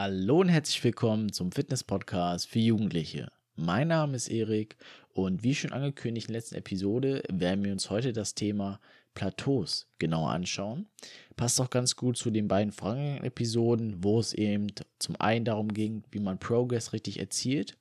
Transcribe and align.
Hallo 0.00 0.42
und 0.42 0.48
herzlich 0.48 0.84
willkommen 0.84 1.32
zum 1.32 1.50
Fitness-Podcast 1.50 2.46
für 2.46 2.60
Jugendliche. 2.60 3.32
Mein 3.56 3.88
Name 3.88 4.14
ist 4.14 4.28
Erik 4.28 4.76
und 5.12 5.42
wie 5.42 5.56
schon 5.56 5.72
angekündigt 5.72 6.28
in 6.28 6.34
der 6.34 6.40
letzten 6.40 6.54
Episode 6.54 7.24
werden 7.28 7.64
wir 7.64 7.72
uns 7.72 7.90
heute 7.90 8.12
das 8.12 8.36
Thema 8.36 8.78
Plateaus 9.14 9.88
genauer 9.98 10.30
anschauen. 10.30 10.86
Passt 11.34 11.60
auch 11.60 11.68
ganz 11.68 11.96
gut 11.96 12.16
zu 12.16 12.30
den 12.30 12.46
beiden 12.46 12.70
vorangegangenen 12.70 13.24
Episoden, 13.24 14.04
wo 14.04 14.20
es 14.20 14.34
eben 14.34 14.68
zum 15.00 15.16
einen 15.20 15.44
darum 15.44 15.74
ging, 15.74 16.04
wie 16.12 16.20
man 16.20 16.38
Progress 16.38 16.92
richtig 16.92 17.18
erzielt 17.18 17.76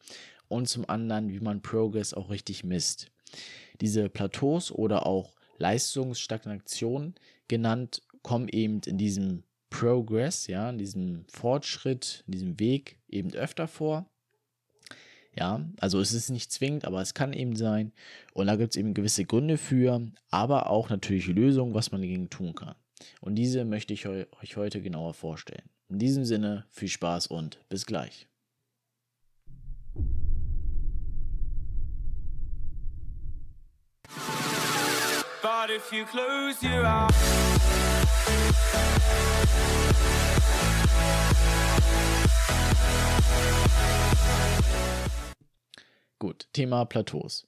und 0.48 0.68
zum 0.68 0.90
anderen, 0.90 1.30
wie 1.30 1.40
man 1.40 1.62
Progress 1.62 2.16
auch 2.16 2.32
richtig 2.32 2.64
misst. 2.64 3.12
Diese 3.80 4.10
Plateaus 4.10 4.72
oder 4.72 5.06
auch 5.06 5.36
Leistungsstagnation 5.60 7.14
genannt 7.48 8.02
kommen 8.24 8.48
eben 8.48 8.82
in 8.88 8.98
diesem 8.98 9.44
Progress, 9.70 10.48
ja, 10.48 10.70
in 10.70 10.78
diesem 10.78 11.26
Fortschritt, 11.28 12.24
in 12.28 12.32
diesem 12.32 12.60
Weg 12.60 13.00
eben 13.08 13.34
öfter 13.34 13.68
vor. 13.68 14.10
Ja, 15.36 15.64
also 15.80 16.00
es 16.00 16.14
ist 16.14 16.30
nicht 16.30 16.52
zwingend, 16.52 16.86
aber 16.86 17.02
es 17.02 17.14
kann 17.14 17.32
eben 17.32 17.56
sein. 17.56 17.94
Und 18.34 18.48
da 18.48 18.56
gibt 18.56 18.74
es 18.74 18.78
eben 18.78 18.96
gewisse 18.96 19.26
Gründe 19.26 19.58
für, 19.58 20.02
aber 20.32 20.70
auch 20.70 20.90
natürlich 20.90 21.28
Lösungen, 21.28 21.76
was 21.76 21.92
man 21.92 22.02
dagegen 22.02 22.30
tun 22.30 22.56
kann. 22.56 22.76
Und 23.22 23.36
diese 23.36 23.64
möchte 23.64 23.94
ich 23.94 24.08
euch 24.08 24.58
heute 24.58 24.82
genauer 24.82 25.14
vorstellen. 25.14 25.70
In 25.90 26.00
diesem 26.00 26.26
Sinne 26.26 26.66
viel 26.72 26.90
Spaß 26.90 27.28
und 27.28 27.60
bis 27.70 27.86
gleich. 27.86 28.28
But 35.42 35.70
if 35.70 35.94
you 35.94 36.06
close 36.06 36.64
your 36.64 36.84
eyes 36.84 37.87
Gut, 46.20 46.48
Thema 46.54 46.86
Plateaus. 46.86 47.48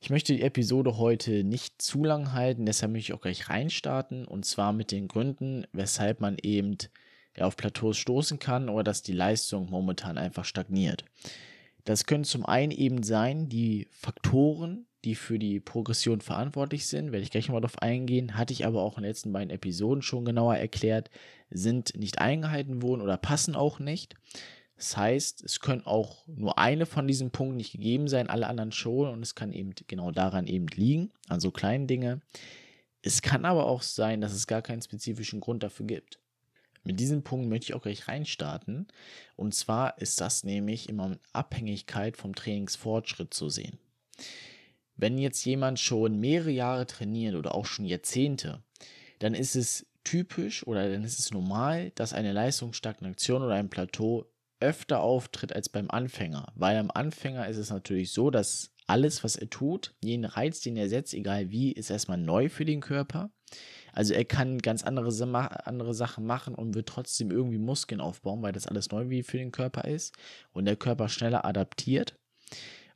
Ich 0.00 0.10
möchte 0.10 0.34
die 0.34 0.42
Episode 0.42 0.98
heute 0.98 1.42
nicht 1.42 1.80
zu 1.80 2.04
lang 2.04 2.32
halten, 2.32 2.66
deshalb 2.66 2.92
möchte 2.92 3.12
ich 3.12 3.18
auch 3.18 3.22
gleich 3.22 3.48
reinstarten 3.48 4.26
und 4.26 4.44
zwar 4.44 4.72
mit 4.72 4.92
den 4.92 5.08
Gründen, 5.08 5.66
weshalb 5.72 6.20
man 6.20 6.36
eben 6.42 6.76
auf 7.40 7.56
Plateaus 7.56 7.96
stoßen 7.96 8.38
kann 8.38 8.68
oder 8.68 8.84
dass 8.84 9.02
die 9.02 9.12
Leistung 9.12 9.70
momentan 9.70 10.18
einfach 10.18 10.44
stagniert. 10.44 11.04
Das 11.84 12.04
können 12.04 12.24
zum 12.24 12.44
einen 12.44 12.72
eben 12.72 13.02
sein, 13.02 13.48
die 13.48 13.88
Faktoren, 13.90 14.86
die 15.04 15.14
für 15.14 15.38
die 15.38 15.60
Progression 15.60 16.20
verantwortlich 16.20 16.86
sind, 16.86 17.12
werde 17.12 17.22
ich 17.22 17.30
gleich 17.30 17.48
nochmal 17.48 17.60
darauf 17.60 17.80
eingehen, 17.80 18.36
hatte 18.36 18.52
ich 18.52 18.66
aber 18.66 18.82
auch 18.82 18.96
in 18.96 19.02
den 19.02 19.10
letzten 19.10 19.32
beiden 19.32 19.50
Episoden 19.50 20.02
schon 20.02 20.24
genauer 20.24 20.56
erklärt, 20.56 21.10
sind 21.50 21.96
nicht 21.96 22.18
eingehalten 22.20 22.82
worden 22.82 23.02
oder 23.02 23.16
passen 23.16 23.54
auch 23.54 23.78
nicht. 23.78 24.14
Das 24.76 24.96
heißt, 24.96 25.42
es 25.42 25.60
können 25.60 25.86
auch 25.86 26.26
nur 26.26 26.58
eine 26.58 26.84
von 26.84 27.08
diesen 27.08 27.30
Punkten 27.30 27.56
nicht 27.56 27.72
gegeben 27.72 28.08
sein, 28.08 28.28
alle 28.28 28.46
anderen 28.46 28.72
schon 28.72 29.08
und 29.08 29.22
es 29.22 29.34
kann 29.34 29.52
eben 29.52 29.72
genau 29.86 30.10
daran 30.10 30.46
eben 30.46 30.66
liegen, 30.68 31.12
an 31.28 31.40
so 31.40 31.50
kleinen 31.50 31.86
Dinge. 31.86 32.20
Es 33.02 33.22
kann 33.22 33.44
aber 33.44 33.66
auch 33.66 33.82
sein, 33.82 34.20
dass 34.20 34.32
es 34.32 34.46
gar 34.46 34.62
keinen 34.62 34.82
spezifischen 34.82 35.40
Grund 35.40 35.62
dafür 35.62 35.86
gibt. 35.86 36.18
Mit 36.86 37.00
diesem 37.00 37.22
Punkt 37.22 37.48
möchte 37.48 37.64
ich 37.64 37.74
auch 37.74 37.82
gleich 37.82 38.06
reinstarten. 38.06 38.86
Und 39.34 39.54
zwar 39.54 39.98
ist 39.98 40.20
das 40.20 40.44
nämlich 40.44 40.88
immer 40.88 41.06
in 41.06 41.18
Abhängigkeit 41.32 42.16
vom 42.16 42.34
Trainingsfortschritt 42.34 43.34
zu 43.34 43.48
sehen. 43.48 43.78
Wenn 44.96 45.18
jetzt 45.18 45.44
jemand 45.44 45.78
schon 45.78 46.18
mehrere 46.18 46.50
Jahre 46.50 46.86
trainiert 46.86 47.34
oder 47.34 47.54
auch 47.54 47.66
schon 47.66 47.84
Jahrzehnte, 47.84 48.62
dann 49.18 49.34
ist 49.34 49.56
es 49.56 49.86
typisch 50.04 50.66
oder 50.66 50.90
dann 50.90 51.04
ist 51.04 51.18
es 51.18 51.30
normal, 51.32 51.90
dass 51.94 52.12
eine 52.12 52.32
Leistungsstagnation 52.32 53.42
oder 53.42 53.54
ein 53.54 53.70
Plateau 53.70 54.26
öfter 54.60 55.00
auftritt 55.00 55.52
als 55.52 55.68
beim 55.68 55.90
Anfänger. 55.90 56.52
Weil 56.54 56.76
am 56.76 56.90
Anfänger 56.90 57.48
ist 57.48 57.58
es 57.58 57.70
natürlich 57.70 58.12
so, 58.12 58.30
dass 58.30 58.72
alles, 58.86 59.24
was 59.24 59.36
er 59.36 59.50
tut, 59.50 59.94
jeden 60.00 60.24
Reiz, 60.24 60.60
den 60.60 60.76
er 60.76 60.88
setzt, 60.88 61.12
egal 61.12 61.50
wie, 61.50 61.72
ist 61.72 61.90
erstmal 61.90 62.18
neu 62.18 62.48
für 62.48 62.64
den 62.64 62.80
Körper. 62.80 63.30
Also 63.92 64.14
er 64.14 64.24
kann 64.24 64.58
ganz 64.58 64.82
andere, 64.84 65.10
andere 65.66 65.94
Sachen 65.94 66.24
machen 66.24 66.54
und 66.54 66.74
wird 66.74 66.88
trotzdem 66.88 67.30
irgendwie 67.30 67.58
Muskeln 67.58 68.00
aufbauen, 68.00 68.42
weil 68.42 68.52
das 68.52 68.66
alles 68.66 68.90
neu 68.90 69.22
für 69.22 69.38
den 69.38 69.52
Körper 69.52 69.84
ist 69.84 70.14
und 70.52 70.66
der 70.66 70.76
Körper 70.76 71.08
schneller 71.08 71.44
adaptiert. 71.44 72.16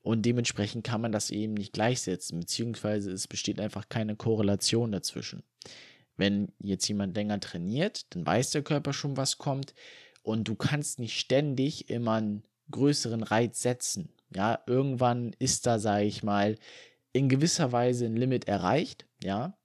Und 0.02 0.22
dementsprechend 0.22 0.84
kann 0.84 1.00
man 1.00 1.12
das 1.12 1.30
eben 1.30 1.54
nicht 1.54 1.72
gleichsetzen, 1.72 2.40
beziehungsweise 2.40 3.12
es 3.12 3.28
besteht 3.28 3.60
einfach 3.60 3.88
keine 3.88 4.16
Korrelation 4.16 4.92
dazwischen. 4.92 5.42
Wenn 6.16 6.52
jetzt 6.58 6.88
jemand 6.88 7.14
länger 7.14 7.40
trainiert, 7.40 8.14
dann 8.14 8.26
weiß 8.26 8.50
der 8.50 8.62
Körper 8.62 8.92
schon, 8.92 9.16
was 9.16 9.38
kommt 9.38 9.74
und 10.22 10.48
du 10.48 10.54
kannst 10.54 10.98
nicht 10.98 11.18
ständig 11.18 11.90
immer 11.90 12.14
einen 12.14 12.44
größeren 12.70 13.22
Reiz 13.22 13.62
setzen. 13.62 14.10
Ja, 14.34 14.60
irgendwann 14.66 15.34
ist 15.38 15.66
da, 15.66 15.78
sage 15.78 16.04
ich 16.04 16.22
mal, 16.22 16.56
in 17.12 17.28
gewisser 17.28 17.72
Weise 17.72 18.06
ein 18.06 18.16
Limit 18.16 18.46
erreicht, 18.46 19.06
ja. 19.22 19.56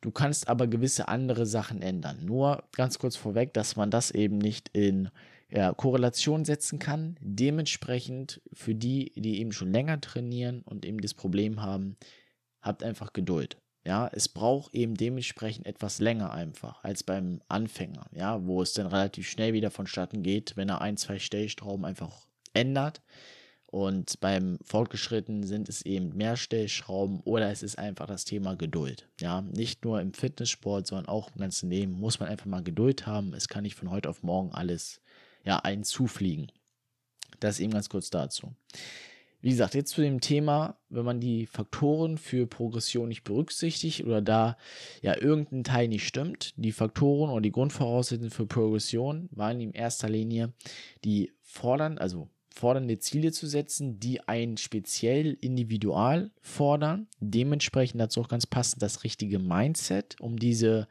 Du 0.00 0.12
kannst 0.12 0.48
aber 0.48 0.68
gewisse 0.68 1.08
andere 1.08 1.44
Sachen 1.44 1.82
ändern. 1.82 2.24
Nur 2.24 2.64
ganz 2.72 2.98
kurz 2.98 3.16
vorweg, 3.16 3.52
dass 3.52 3.74
man 3.74 3.90
das 3.90 4.12
eben 4.12 4.38
nicht 4.38 4.70
in 4.72 5.10
ja, 5.50 5.72
Korrelation 5.72 6.44
setzen 6.44 6.78
kann. 6.78 7.16
Dementsprechend 7.20 8.40
für 8.52 8.74
die, 8.74 9.12
die 9.16 9.40
eben 9.40 9.52
schon 9.52 9.72
länger 9.72 10.00
trainieren 10.00 10.62
und 10.62 10.84
eben 10.84 11.00
das 11.00 11.14
Problem 11.14 11.62
haben, 11.62 11.96
habt 12.60 12.82
einfach 12.82 13.12
Geduld. 13.12 13.56
Ja, 13.84 14.10
es 14.12 14.28
braucht 14.28 14.74
eben 14.74 14.94
dementsprechend 14.94 15.66
etwas 15.66 15.98
länger 15.98 16.32
einfach 16.32 16.84
als 16.84 17.02
beim 17.02 17.40
Anfänger, 17.48 18.06
ja, 18.12 18.44
wo 18.44 18.60
es 18.60 18.74
dann 18.74 18.86
relativ 18.86 19.28
schnell 19.28 19.54
wieder 19.54 19.70
vonstatten 19.70 20.22
geht, 20.22 20.56
wenn 20.56 20.68
er 20.68 20.82
ein, 20.82 20.98
zwei 20.98 21.18
Stellschrauben 21.18 21.86
einfach 21.86 22.26
ändert. 22.52 23.00
Und 23.70 24.20
beim 24.20 24.58
Fortgeschritten 24.64 25.42
sind 25.44 25.68
es 25.68 25.82
eben 25.82 26.16
mehr 26.16 26.36
Stellschrauben 26.36 27.20
oder 27.20 27.50
es 27.50 27.62
ist 27.62 27.78
einfach 27.78 28.06
das 28.06 28.24
Thema 28.24 28.56
Geduld. 28.56 29.08
Ja, 29.20 29.42
nicht 29.42 29.84
nur 29.84 30.00
im 30.00 30.14
Fitnesssport, 30.14 30.86
sondern 30.86 31.08
auch 31.08 31.30
im 31.34 31.40
ganzen 31.40 31.70
Leben 31.70 31.92
muss 31.92 32.18
man 32.18 32.30
einfach 32.30 32.46
mal 32.46 32.62
Geduld 32.62 33.06
haben. 33.06 33.34
Es 33.34 33.48
kann 33.48 33.62
nicht 33.62 33.74
von 33.74 33.90
heute 33.90 34.08
auf 34.08 34.22
morgen 34.22 34.52
alles 34.52 35.02
ja 35.48 35.56
einen 35.60 35.82
zufliegen. 35.82 36.52
Das 37.40 37.58
eben 37.58 37.72
ganz 37.72 37.88
kurz 37.88 38.10
dazu. 38.10 38.54
Wie 39.40 39.50
gesagt, 39.50 39.74
jetzt 39.74 39.92
zu 39.92 40.02
dem 40.02 40.20
Thema, 40.20 40.76
wenn 40.88 41.04
man 41.04 41.20
die 41.20 41.46
Faktoren 41.46 42.18
für 42.18 42.46
Progression 42.46 43.08
nicht 43.08 43.22
berücksichtigt 43.22 44.04
oder 44.04 44.20
da 44.20 44.56
ja 45.00 45.16
irgendein 45.16 45.62
Teil 45.62 45.88
nicht 45.88 46.06
stimmt, 46.06 46.54
die 46.56 46.72
Faktoren 46.72 47.30
oder 47.30 47.40
die 47.40 47.52
Grundvoraussetzungen 47.52 48.30
für 48.30 48.46
Progression 48.46 49.28
waren 49.30 49.60
in 49.60 49.72
erster 49.72 50.08
Linie 50.08 50.52
die 51.04 51.32
fordern, 51.42 51.98
also 51.98 52.28
fordernde 52.50 52.98
Ziele 52.98 53.30
zu 53.30 53.46
setzen, 53.46 54.00
die 54.00 54.20
ein 54.26 54.56
speziell 54.56 55.38
individual 55.40 56.32
fordern. 56.42 57.06
Dementsprechend 57.20 58.00
dazu 58.00 58.20
auch 58.20 58.28
ganz 58.28 58.46
passend 58.46 58.82
das 58.82 59.04
richtige 59.04 59.38
Mindset, 59.38 60.20
um 60.20 60.36
diese 60.36 60.88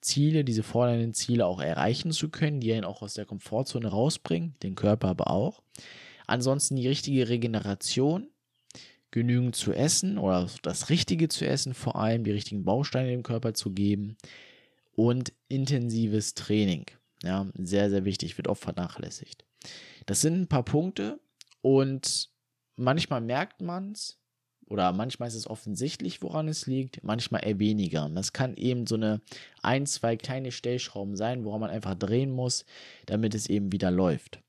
Ziele, 0.00 0.44
diese 0.44 0.62
fordernden 0.62 1.14
Ziele 1.14 1.46
auch 1.46 1.60
erreichen 1.60 2.12
zu 2.12 2.28
können, 2.28 2.60
die 2.60 2.72
einen 2.72 2.84
auch 2.84 3.02
aus 3.02 3.14
der 3.14 3.26
Komfortzone 3.26 3.88
rausbringen, 3.88 4.54
den 4.62 4.74
Körper 4.74 5.08
aber 5.08 5.30
auch. 5.30 5.62
Ansonsten 6.26 6.76
die 6.76 6.88
richtige 6.88 7.28
Regeneration, 7.28 8.28
genügend 9.10 9.56
zu 9.56 9.72
essen 9.72 10.18
oder 10.18 10.48
das 10.62 10.90
Richtige 10.90 11.28
zu 11.28 11.46
essen, 11.46 11.74
vor 11.74 11.96
allem 11.96 12.24
die 12.24 12.30
richtigen 12.30 12.64
Bausteine 12.64 13.10
dem 13.10 13.22
Körper 13.22 13.54
zu 13.54 13.72
geben 13.72 14.16
und 14.94 15.32
intensives 15.48 16.34
Training. 16.34 16.84
Ja, 17.22 17.46
sehr, 17.54 17.90
sehr 17.90 18.04
wichtig, 18.04 18.36
wird 18.36 18.48
oft 18.48 18.62
vernachlässigt. 18.62 19.44
Das 20.06 20.20
sind 20.20 20.40
ein 20.40 20.46
paar 20.46 20.64
Punkte 20.64 21.18
und 21.62 22.30
manchmal 22.76 23.20
merkt 23.20 23.60
man 23.60 23.92
es 23.92 24.18
oder 24.68 24.92
manchmal 24.92 25.28
ist 25.28 25.34
es 25.34 25.48
offensichtlich, 25.48 26.22
woran 26.22 26.48
es 26.48 26.66
liegt, 26.66 27.02
manchmal 27.02 27.46
eher 27.46 27.58
weniger. 27.58 28.08
Das 28.14 28.32
kann 28.32 28.54
eben 28.56 28.86
so 28.86 28.94
eine 28.94 29.20
ein, 29.62 29.86
zwei 29.86 30.16
kleine 30.16 30.52
Stellschrauben 30.52 31.16
sein, 31.16 31.44
woran 31.44 31.60
man 31.60 31.70
einfach 31.70 31.94
drehen 31.94 32.30
muss, 32.30 32.64
damit 33.06 33.34
es 33.34 33.48
eben 33.48 33.72
wieder 33.72 33.90
läuft 33.90 34.40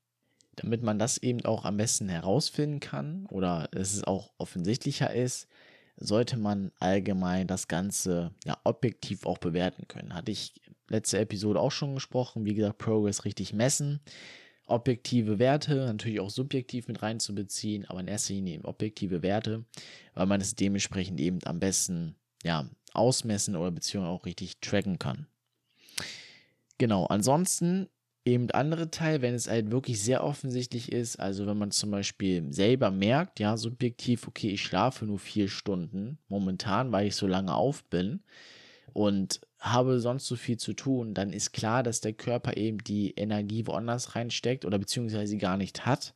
damit 0.60 0.82
man 0.82 0.98
das 0.98 1.18
eben 1.18 1.44
auch 1.44 1.64
am 1.64 1.76
besten 1.78 2.08
herausfinden 2.08 2.80
kann 2.80 3.26
oder 3.30 3.68
es 3.72 4.04
auch 4.04 4.30
offensichtlicher 4.36 5.12
ist, 5.12 5.48
sollte 5.96 6.36
man 6.36 6.72
allgemein 6.78 7.46
das 7.46 7.68
Ganze 7.68 8.32
ja 8.44 8.58
objektiv 8.64 9.26
auch 9.26 9.38
bewerten 9.38 9.86
können. 9.88 10.14
Hatte 10.14 10.32
ich 10.32 10.60
letzte 10.88 11.18
Episode 11.18 11.60
auch 11.60 11.72
schon 11.72 11.94
gesprochen, 11.94 12.44
wie 12.44 12.54
gesagt, 12.54 12.78
Progress 12.78 13.24
richtig 13.24 13.52
messen, 13.52 14.00
objektive 14.70 15.38
Werte, 15.38 15.74
natürlich 15.76 16.20
auch 16.20 16.30
subjektiv 16.30 16.88
mit 16.88 17.02
reinzubeziehen, 17.02 17.84
aber 17.86 18.00
in 18.00 18.08
erster 18.08 18.34
Linie 18.34 18.54
eben 18.54 18.64
objektive 18.64 19.22
Werte, 19.22 19.64
weil 20.14 20.26
man 20.26 20.40
es 20.40 20.54
dementsprechend 20.54 21.20
eben 21.20 21.38
am 21.44 21.60
besten 21.60 22.16
ja 22.42 22.68
ausmessen 22.92 23.56
oder 23.56 23.70
beziehungsweise 23.70 24.12
auch 24.12 24.24
richtig 24.24 24.60
tracken 24.60 24.98
kann. 24.98 25.26
Genau, 26.78 27.06
ansonsten 27.06 27.88
eben 28.24 28.50
andere 28.50 28.90
Teil, 28.90 29.22
wenn 29.22 29.34
es 29.34 29.48
halt 29.48 29.70
wirklich 29.70 30.00
sehr 30.00 30.24
offensichtlich 30.24 30.92
ist, 30.92 31.18
also 31.18 31.46
wenn 31.46 31.58
man 31.58 31.70
zum 31.70 31.90
Beispiel 31.90 32.52
selber 32.52 32.90
merkt, 32.90 33.40
ja, 33.40 33.56
subjektiv, 33.56 34.28
okay, 34.28 34.50
ich 34.50 34.62
schlafe 34.62 35.06
nur 35.06 35.18
vier 35.18 35.48
Stunden 35.48 36.18
momentan, 36.28 36.92
weil 36.92 37.08
ich 37.08 37.16
so 37.16 37.26
lange 37.26 37.54
auf 37.54 37.84
bin 37.84 38.22
und 38.92 39.40
habe 39.58 40.00
sonst 40.00 40.26
so 40.26 40.36
viel 40.36 40.56
zu 40.56 40.72
tun, 40.72 41.14
dann 41.14 41.32
ist 41.32 41.52
klar, 41.52 41.82
dass 41.82 42.00
der 42.00 42.12
Körper 42.12 42.56
eben 42.56 42.78
die 42.78 43.12
Energie 43.12 43.66
woanders 43.66 44.14
reinsteckt 44.14 44.64
oder 44.64 44.78
beziehungsweise 44.78 45.26
sie 45.26 45.38
gar 45.38 45.56
nicht 45.56 45.86
hat. 45.86 46.14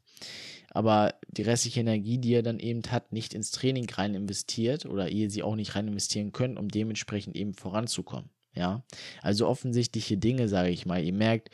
Aber 0.71 1.15
die 1.29 1.43
restliche 1.43 1.81
Energie, 1.81 2.19
die 2.19 2.35
er 2.35 2.43
dann 2.43 2.59
eben 2.59 2.83
hat, 2.91 3.13
nicht 3.13 3.33
ins 3.33 3.53
Training 3.53 3.89
rein 3.91 4.15
investiert 4.15 4.87
oder 4.87 5.09
ihr 5.09 5.31
sie 5.31 5.43
auch 5.43 5.55
nicht 5.55 5.77
rein 5.77 5.87
investieren 5.87 6.33
könnt, 6.33 6.59
um 6.59 6.69
dementsprechend 6.69 7.37
eben 7.37 7.55
voranzukommen. 7.55 8.31
Ja, 8.55 8.85
also 9.23 9.49
offensichtliche 9.49 10.17
Dinge, 10.17 10.49
sage 10.49 10.71
ich 10.71 10.87
mal. 10.87 11.03
Ihr 11.03 11.13
merkt, 11.13 11.51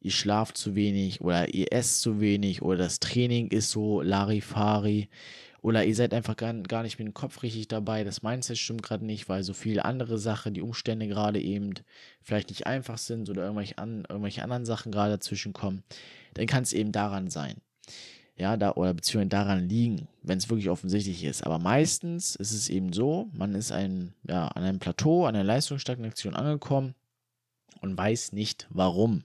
ihr 0.00 0.10
schlaft 0.10 0.56
zu 0.56 0.74
wenig 0.74 1.20
oder 1.20 1.52
ihr 1.52 1.72
esst 1.72 2.00
zu 2.00 2.20
wenig 2.20 2.62
oder 2.62 2.78
das 2.78 3.00
Training 3.00 3.48
ist 3.48 3.70
so 3.70 4.02
Larifari 4.02 5.08
oder 5.62 5.84
ihr 5.84 5.94
seid 5.94 6.12
einfach 6.12 6.36
gar, 6.36 6.52
gar 6.54 6.82
nicht 6.82 6.98
mit 6.98 7.06
dem 7.06 7.14
Kopf 7.14 7.42
richtig 7.42 7.68
dabei, 7.68 8.02
das 8.02 8.22
Mindset 8.22 8.58
stimmt 8.58 8.82
gerade 8.82 9.06
nicht, 9.06 9.28
weil 9.28 9.44
so 9.44 9.54
viele 9.54 9.84
andere 9.84 10.18
Sachen, 10.18 10.54
die 10.54 10.60
Umstände 10.60 11.06
gerade 11.06 11.40
eben 11.40 11.74
vielleicht 12.20 12.50
nicht 12.50 12.66
einfach 12.66 12.98
sind 12.98 13.30
oder 13.30 13.42
irgendwelche, 13.44 13.78
an, 13.78 14.04
irgendwelche 14.08 14.42
anderen 14.42 14.66
Sachen 14.66 14.90
gerade 14.90 15.12
dazwischen 15.12 15.52
kommen, 15.52 15.84
dann 16.34 16.46
kann 16.46 16.64
es 16.64 16.72
eben 16.72 16.90
daran 16.90 17.30
sein. 17.30 17.56
Ja, 18.36 18.56
da, 18.56 18.72
oder 18.72 18.92
beziehungsweise 18.94 19.28
daran 19.28 19.68
liegen, 19.68 20.08
wenn 20.22 20.38
es 20.38 20.48
wirklich 20.48 20.68
offensichtlich 20.68 21.22
ist. 21.22 21.44
Aber 21.44 21.58
meistens 21.58 22.34
ist 22.34 22.52
es 22.52 22.68
eben 22.68 22.92
so, 22.92 23.28
man 23.32 23.54
ist 23.54 23.70
ein, 23.70 24.14
ja, 24.26 24.48
an 24.48 24.64
einem 24.64 24.78
Plateau, 24.80 25.26
an 25.26 25.36
einer 25.36 25.44
Leistungsstagnation 25.44 26.34
angekommen 26.34 26.94
und 27.80 27.96
weiß 27.96 28.32
nicht 28.32 28.66
warum. 28.70 29.22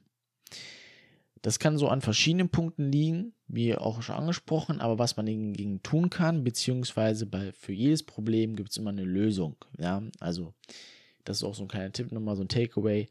Das 1.41 1.59
kann 1.59 1.77
so 1.77 1.87
an 1.87 2.01
verschiedenen 2.01 2.49
Punkten 2.49 2.91
liegen, 2.91 3.33
wie 3.47 3.75
auch 3.75 4.01
schon 4.01 4.15
angesprochen, 4.15 4.81
aber 4.81 4.99
was 4.99 5.17
man 5.17 5.25
dagegen 5.25 5.81
tun 5.83 6.09
kann, 6.09 6.43
beziehungsweise 6.43 7.25
bei, 7.25 7.51
für 7.51 7.73
jedes 7.73 8.03
Problem 8.03 8.55
gibt 8.55 8.71
es 8.71 8.77
immer 8.77 8.89
eine 8.89 9.03
Lösung. 9.03 9.55
Ja, 9.77 10.01
also 10.19 10.53
das 11.23 11.37
ist 11.37 11.43
auch 11.43 11.55
so 11.55 11.63
ein 11.63 11.67
kleiner 11.67 11.91
Tipp, 11.91 12.11
nochmal 12.11 12.35
so 12.35 12.43
ein 12.43 12.47
Takeaway. 12.49 13.07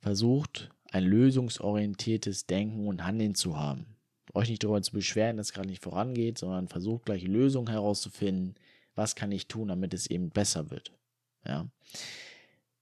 Versucht 0.00 0.70
ein 0.90 1.04
lösungsorientiertes 1.04 2.46
Denken 2.46 2.86
und 2.86 3.04
Handeln 3.04 3.34
zu 3.34 3.58
haben. 3.58 3.86
Euch 4.34 4.48
nicht 4.48 4.62
darüber 4.62 4.82
zu 4.82 4.92
beschweren, 4.92 5.36
dass 5.36 5.48
es 5.48 5.52
gerade 5.52 5.68
nicht 5.68 5.82
vorangeht, 5.82 6.38
sondern 6.38 6.68
versucht 6.68 7.06
gleich 7.06 7.24
Lösungen 7.24 7.68
herauszufinden. 7.68 8.54
Was 8.94 9.14
kann 9.16 9.32
ich 9.32 9.48
tun, 9.48 9.68
damit 9.68 9.94
es 9.94 10.06
eben 10.06 10.30
besser 10.30 10.70
wird? 10.70 10.92
Ja. 11.46 11.68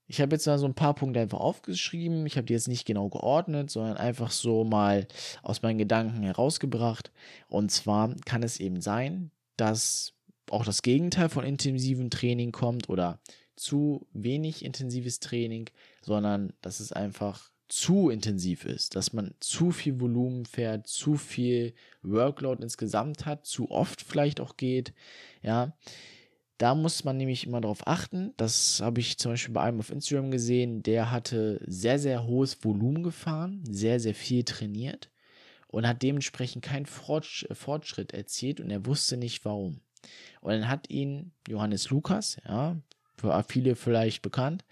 Ich 0.09 0.21
habe 0.21 0.35
jetzt 0.35 0.47
da 0.47 0.59
so 0.59 0.67
ein 0.67 0.75
paar 0.75 0.95
Punkte 0.95 1.21
einfach 1.21 1.41
aufgeschrieben. 1.41 2.27
Ich 2.27 2.37
habe 2.37 2.47
die 2.47 2.53
jetzt 2.53 2.69
nicht 2.69 2.87
genau 2.87 3.09
geordnet, 3.09 3.71
sondern 3.71 3.97
einfach 3.97 4.31
so 4.31 4.65
mal 4.65 5.07
aus 5.43 5.63
meinen 5.63 5.79
Gedanken 5.79 6.23
herausgebracht. 6.23 7.11
Und 7.49 7.71
zwar 7.71 8.15
kann 8.25 8.43
es 8.43 8.61
eben 8.61 8.81
sein, 8.81 9.31
dass 9.57 10.13
auch 10.51 10.65
das 10.65 10.83
Gegenteil 10.83 11.29
von 11.29 11.45
intensivem 11.45 12.11
Training 12.11 12.53
kommt 12.53 12.89
oder 12.89 13.19
zu 13.57 14.07
wenig 14.13 14.65
intensives 14.65 15.19
Training, 15.19 15.71
sondern 16.03 16.53
dass 16.61 16.79
es 16.79 16.93
einfach 16.93 17.51
zu 17.69 18.11
intensiv 18.11 18.65
ist, 18.65 18.95
dass 18.95 19.13
man 19.13 19.35
zu 19.41 19.73
viel 19.73 20.01
Volumen 20.01 20.47
fährt, 20.47 20.87
zu 20.87 21.17
viel 21.17 21.75
Workload 22.03 22.63
insgesamt 22.63 23.27
hat, 23.27 23.45
zu 23.45 23.71
oft 23.71 24.03
vielleicht 24.03 24.41
auch 24.41 24.57
geht, 24.57 24.93
ja. 25.43 25.73
Da 26.59 26.75
muss 26.75 27.05
man 27.05 27.19
nämlich 27.19 27.47
immer 27.47 27.61
darauf 27.61 27.87
achten. 27.87 28.33
Das 28.39 28.81
habe 28.81 29.01
ich 29.01 29.19
zum 29.19 29.33
Beispiel 29.33 29.55
bei 29.55 29.63
einem 29.63 29.81
auf 29.81 29.91
Instagram 29.91 30.31
gesehen. 30.31 30.83
Der 30.83 31.11
hatte 31.11 31.61
sehr, 31.67 31.99
sehr 31.99 32.27
hohes 32.27 32.65
Volumen 32.65 33.03
gefahren, 33.03 33.63
sehr, 33.69 34.01
sehr 34.01 34.15
viel 34.15 34.43
trainiert 34.45 35.11
und 35.69 35.87
hat 35.87 36.03
dementsprechend 36.03 36.65
keinen 36.65 36.87
Fortschritt 36.87 38.15
erzielt 38.15 38.61
und 38.61 38.71
er 38.71 38.87
wusste 38.87 39.17
nicht 39.17 39.45
warum. 39.45 39.81
Und 40.41 40.53
dann 40.53 40.69
hat 40.69 40.89
ihn 40.89 41.33
Johannes 41.49 41.91
Lukas, 41.91 42.39
ja, 42.47 42.77
für 43.17 43.45
viele 43.49 43.77
vielleicht 43.77 44.23
bekannt, 44.23 44.65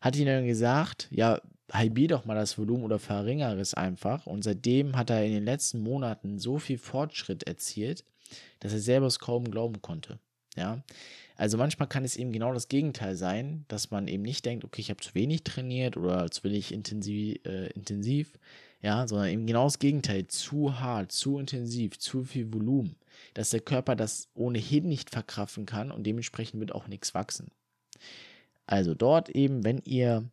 hat 0.00 0.16
ihn 0.16 0.26
dann 0.26 0.46
gesagt, 0.46 1.08
ja, 1.10 1.40
halbier 1.72 2.08
doch 2.08 2.24
mal 2.24 2.34
das 2.34 2.58
Volumen 2.58 2.84
oder 2.84 2.98
verringere 2.98 3.58
es 3.60 3.74
einfach. 3.74 4.26
Und 4.26 4.42
seitdem 4.42 4.96
hat 4.96 5.10
er 5.10 5.24
in 5.24 5.32
den 5.32 5.44
letzten 5.44 5.80
Monaten 5.80 6.38
so 6.38 6.58
viel 6.58 6.78
Fortschritt 6.78 7.44
erzielt, 7.44 8.04
dass 8.60 8.72
er 8.72 8.80
selber 8.80 9.06
es 9.06 9.18
kaum 9.18 9.50
glauben 9.50 9.80
konnte. 9.80 10.18
Ja, 10.56 10.82
also 11.36 11.58
manchmal 11.58 11.88
kann 11.88 12.04
es 12.04 12.16
eben 12.16 12.32
genau 12.32 12.52
das 12.54 12.68
Gegenteil 12.68 13.14
sein, 13.14 13.66
dass 13.68 13.90
man 13.90 14.08
eben 14.08 14.22
nicht 14.22 14.44
denkt, 14.46 14.64
okay, 14.64 14.80
ich 14.80 14.90
habe 14.90 15.02
zu 15.02 15.14
wenig 15.14 15.44
trainiert 15.44 15.96
oder 15.96 16.30
zu 16.30 16.42
wenig 16.44 16.72
intensiv, 16.72 17.38
äh, 17.44 17.66
intensiv, 17.72 18.38
ja, 18.80 19.06
sondern 19.06 19.28
eben 19.28 19.46
genau 19.46 19.64
das 19.64 19.78
Gegenteil, 19.78 20.26
zu 20.28 20.80
hart, 20.80 21.12
zu 21.12 21.38
intensiv, 21.38 21.98
zu 21.98 22.24
viel 22.24 22.52
Volumen, 22.52 22.96
dass 23.34 23.50
der 23.50 23.60
Körper 23.60 23.96
das 23.96 24.28
ohnehin 24.34 24.88
nicht 24.88 25.10
verkraften 25.10 25.66
kann 25.66 25.90
und 25.90 26.04
dementsprechend 26.04 26.60
wird 26.60 26.72
auch 26.74 26.88
nichts 26.88 27.12
wachsen. 27.14 27.50
Also 28.66 28.94
dort 28.94 29.28
eben, 29.28 29.62
wenn 29.62 29.82
ihr 29.84 30.28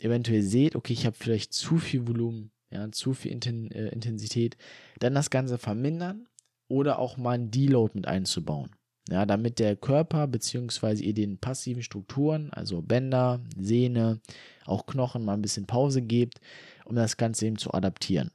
eventuell 0.00 0.42
seht, 0.42 0.76
okay, 0.76 0.92
ich 0.92 1.04
habe 1.06 1.16
vielleicht 1.18 1.52
zu 1.52 1.78
viel 1.78 2.06
Volumen, 2.06 2.50
ja, 2.70 2.90
zu 2.92 3.12
viel 3.12 3.32
Inten 3.32 3.70
äh, 3.72 3.88
Intensität, 3.88 4.56
dann 5.00 5.14
das 5.14 5.30
Ganze 5.30 5.58
vermindern 5.58 6.28
oder 6.68 6.98
auch 6.98 7.16
mal 7.16 7.32
einen 7.32 7.50
Deload 7.50 7.92
mit 7.94 8.06
einzubauen. 8.06 8.70
Ja, 9.10 9.26
damit 9.26 9.58
der 9.58 9.76
Körper 9.76 10.26
bzw. 10.26 11.02
ihr 11.02 11.14
den 11.14 11.38
passiven 11.38 11.82
Strukturen, 11.82 12.50
also 12.52 12.80
Bänder, 12.80 13.40
Sehne, 13.58 14.20
auch 14.64 14.86
Knochen 14.86 15.24
mal 15.24 15.34
ein 15.34 15.42
bisschen 15.42 15.66
Pause 15.66 16.00
gebt, 16.00 16.40
um 16.86 16.96
das 16.96 17.18
Ganze 17.18 17.46
eben 17.46 17.58
zu 17.58 17.74
adaptieren. 17.74 18.30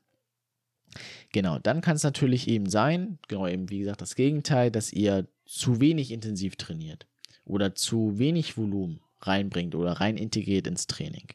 Genau, 1.31 1.60
dann 1.60 1.81
kann 1.81 1.95
es 1.95 2.04
natürlich 2.04 2.48
eben 2.48 2.69
sein, 2.69 3.19
genau 3.27 3.48
eben 3.48 3.69
wie 3.69 3.80
gesagt 3.80 4.01
das 4.01 4.16
Gegenteil, 4.16 4.71
dass 4.71 4.94
ihr 4.94 5.27
zu 5.45 5.80
wenig 5.80 6.12
intensiv 6.12 6.56
trainiert 6.56 7.07
oder 7.45 7.75
zu 7.75 8.19
wenig 8.19 8.57
Volumen 8.57 9.00
reinbringt 9.21 9.75
oder 9.75 9.94
rein 9.94 10.18
integriert 10.18 10.68
ins 10.68 10.88
Training. 10.88 11.27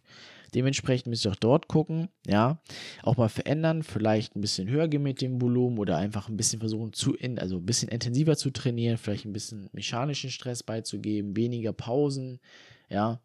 Dementsprechend 0.55 1.09
müsst 1.09 1.27
ihr 1.27 1.33
auch 1.33 1.37
dort 1.37 1.69
gucken, 1.69 2.09
ja, 2.27 2.61
auch 3.03 3.17
mal 3.17 3.29
verändern, 3.29 3.83
vielleicht 3.83 4.37
ein 4.37 4.41
bisschen 4.41 4.69
höher 4.69 4.89
gehen 4.89 5.03
mit 5.03 5.21
dem 5.21 5.41
Volumen 5.41 5.79
oder 5.79 5.97
einfach 5.97 6.29
ein 6.29 6.37
bisschen 6.37 6.61
versuchen 6.61 6.93
zu, 6.93 7.15
in, 7.15 7.39
also 7.39 7.57
ein 7.57 7.67
bisschen 7.67 7.89
intensiver 7.89 8.37
zu 8.37 8.51
trainieren, 8.51 8.97
vielleicht 8.97 9.25
ein 9.25 9.33
bisschen 9.33 9.69
mechanischen 9.73 10.31
Stress 10.31 10.63
beizugeben, 10.63 11.37
weniger 11.37 11.73
Pausen, 11.73 12.41
ja. 12.89 13.21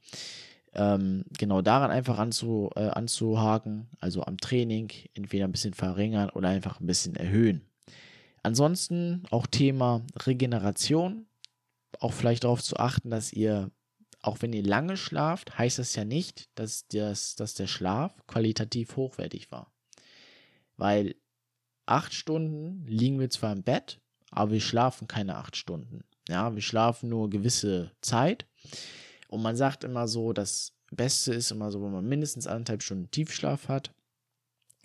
Ähm, 0.73 1.25
genau 1.37 1.63
daran 1.63 1.89
einfach 1.89 2.19
anzu, 2.19 2.69
äh, 2.75 2.89
anzuhaken, 2.89 3.87
also 3.99 4.23
am 4.23 4.37
Training 4.37 4.91
entweder 5.15 5.45
ein 5.45 5.51
bisschen 5.51 5.73
verringern 5.73 6.29
oder 6.29 6.49
einfach 6.49 6.79
ein 6.79 6.85
bisschen 6.85 7.15
erhöhen. 7.15 7.63
Ansonsten 8.43 9.23
auch 9.31 9.47
Thema 9.47 10.03
Regeneration, 10.25 11.25
auch 11.99 12.13
vielleicht 12.13 12.43
darauf 12.43 12.61
zu 12.63 12.77
achten, 12.77 13.09
dass 13.09 13.33
ihr 13.33 13.71
auch 14.21 14.42
wenn 14.42 14.54
ihr 14.54 14.63
lange 14.63 14.98
schlaft, 14.98 15.57
heißt 15.57 15.80
das 15.80 15.95
ja 15.95 16.04
nicht, 16.06 16.50
dass, 16.56 16.88
das, 16.88 17.36
dass 17.36 17.54
der 17.54 17.68
Schlaf 17.68 18.16
qualitativ 18.27 18.95
hochwertig 18.95 19.51
war. 19.51 19.71
Weil 20.75 21.16
acht 21.86 22.13
Stunden 22.13 22.86
liegen 22.86 23.19
wir 23.19 23.30
zwar 23.30 23.54
im 23.54 23.64
Bett, 23.64 23.99
aber 24.31 24.52
wir 24.52 24.61
schlafen 24.61 25.07
keine 25.07 25.38
acht 25.38 25.56
Stunden. 25.56 26.04
Ja, 26.28 26.54
wir 26.54 26.61
schlafen 26.61 27.09
nur 27.09 27.30
gewisse 27.30 27.92
Zeit. 28.02 28.45
Und 29.30 29.42
man 29.42 29.56
sagt 29.56 29.83
immer 29.83 30.07
so, 30.07 30.33
das 30.33 30.73
Beste 30.92 31.33
ist 31.33 31.52
immer 31.52 31.71
so, 31.71 31.81
wenn 31.83 31.92
man 31.92 32.07
mindestens 32.07 32.47
anderthalb 32.47 32.83
Stunden 32.83 33.09
Tiefschlaf 33.11 33.68
hat, 33.68 33.94